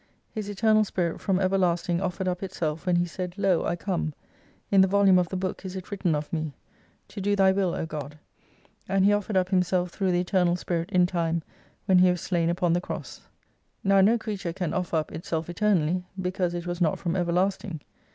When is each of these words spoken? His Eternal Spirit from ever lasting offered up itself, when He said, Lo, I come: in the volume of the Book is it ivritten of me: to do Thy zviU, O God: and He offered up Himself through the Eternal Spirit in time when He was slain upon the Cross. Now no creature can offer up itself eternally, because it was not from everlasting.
His 0.31 0.49
Eternal 0.49 0.83
Spirit 0.83 1.21
from 1.21 1.39
ever 1.39 1.59
lasting 1.59 2.01
offered 2.01 2.27
up 2.27 2.41
itself, 2.41 2.87
when 2.87 2.95
He 2.95 3.05
said, 3.05 3.35
Lo, 3.37 3.65
I 3.65 3.75
come: 3.75 4.15
in 4.71 4.81
the 4.81 4.87
volume 4.87 5.19
of 5.19 5.29
the 5.29 5.35
Book 5.37 5.63
is 5.63 5.75
it 5.75 5.85
ivritten 5.85 6.15
of 6.15 6.33
me: 6.33 6.55
to 7.09 7.21
do 7.21 7.35
Thy 7.35 7.53
zviU, 7.53 7.77
O 7.77 7.85
God: 7.85 8.17
and 8.89 9.05
He 9.05 9.13
offered 9.13 9.37
up 9.37 9.49
Himself 9.49 9.91
through 9.91 10.11
the 10.11 10.21
Eternal 10.21 10.55
Spirit 10.55 10.89
in 10.91 11.05
time 11.05 11.43
when 11.85 11.99
He 11.99 12.09
was 12.09 12.19
slain 12.21 12.49
upon 12.49 12.73
the 12.73 12.81
Cross. 12.81 13.21
Now 13.83 14.01
no 14.01 14.17
creature 14.17 14.53
can 14.53 14.73
offer 14.73 14.95
up 14.95 15.11
itself 15.11 15.47
eternally, 15.51 16.03
because 16.19 16.55
it 16.55 16.65
was 16.65 16.81
not 16.81 16.97
from 16.97 17.15
everlasting. 17.15 17.81